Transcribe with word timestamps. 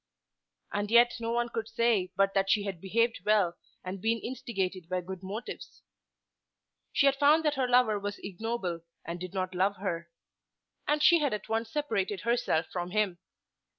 And 0.73 0.89
yet 0.89 1.13
no 1.19 1.31
one 1.31 1.49
could 1.49 1.69
say 1.69 2.11
but 2.15 2.33
that 2.33 2.49
she 2.49 2.63
had 2.63 2.81
behaved 2.81 3.19
well 3.23 3.53
and 3.83 4.01
been 4.01 4.17
instigated 4.17 4.89
by 4.89 5.01
good 5.01 5.21
motives. 5.21 5.83
She 6.91 7.05
had 7.05 7.17
found 7.17 7.45
that 7.45 7.53
her 7.53 7.67
lover 7.67 7.99
was 7.99 8.17
ignoble, 8.17 8.79
and 9.05 9.19
did 9.19 9.35
not 9.35 9.53
love 9.53 9.75
her. 9.75 10.09
And 10.87 11.03
she 11.03 11.19
had 11.19 11.35
at 11.35 11.49
once 11.49 11.69
separated 11.71 12.21
herself 12.21 12.65
from 12.73 12.89
him. 12.89 13.19